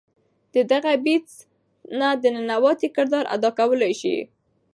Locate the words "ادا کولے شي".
3.35-4.17